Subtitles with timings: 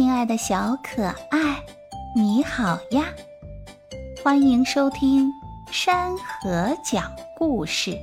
[0.00, 1.62] 亲爱的小可爱，
[2.16, 3.04] 你好呀！
[4.24, 5.30] 欢迎收听
[5.70, 7.98] 山河讲故事。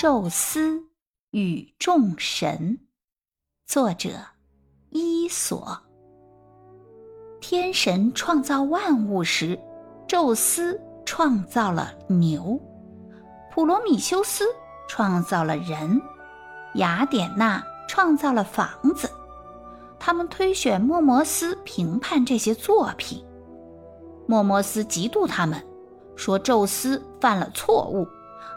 [0.00, 0.80] 宙斯
[1.32, 2.78] 与众神，
[3.66, 4.10] 作者
[4.90, 5.76] 伊索。
[7.40, 9.58] 天神创造万物时，
[10.06, 12.60] 宙斯创造了牛，
[13.50, 14.44] 普罗米修斯
[14.86, 16.00] 创造了人，
[16.76, 19.10] 雅典娜创造了房子。
[20.08, 23.22] 他们推选莫摩斯评判这些作品。
[24.26, 25.62] 莫摩斯嫉妒他们，
[26.16, 28.08] 说宙斯犯了错误，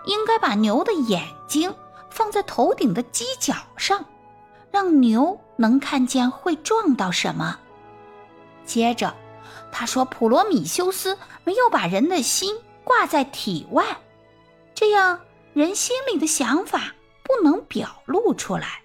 [0.06, 1.76] 应该把牛的眼睛
[2.10, 4.06] 放在头顶的犄角上，
[4.72, 7.60] 让牛能看见会撞到什么。
[8.64, 9.14] 接着，
[9.74, 12.56] 他说普罗米修斯没有把人的心
[12.86, 13.98] 挂在体外，
[14.74, 15.20] 这样
[15.52, 18.82] 人心里的想法不能表露出来。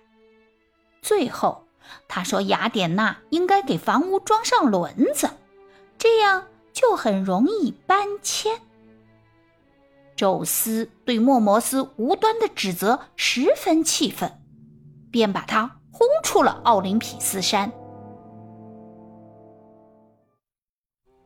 [1.01, 1.65] 最后。
[2.09, 5.31] 他说：“雅典娜应该给房屋装上轮子，
[5.99, 8.61] 这样就很容易搬迁。”
[10.17, 14.41] 宙斯对莫摩斯无端的指责十分气愤，
[15.11, 17.71] 便把他轰出了奥林匹斯山。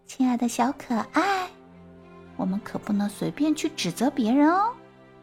[0.07, 1.49] 亲爱的小可爱，
[2.37, 4.73] 我们可不能随便去指责别人哦，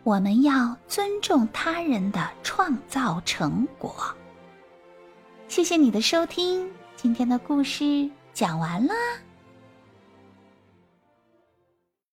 [0.03, 3.93] 我们要尊重他人的创造成果。
[5.57, 8.93] 谢谢你的收听，今天的故事讲完了。